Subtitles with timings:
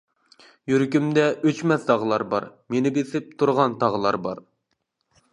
[0.69, 4.41] يۈرىكىمدە ئۆچمەس داغلار بار، مېنى بېسىپ تۇرغان تاغلار بار.